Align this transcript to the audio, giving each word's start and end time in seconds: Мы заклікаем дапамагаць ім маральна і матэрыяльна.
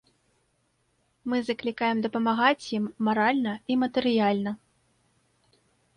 Мы 1.31 1.37
заклікаем 1.49 1.97
дапамагаць 2.07 2.69
ім 2.79 2.85
маральна 3.09 3.53
і 3.75 3.77
матэрыяльна. 3.83 4.51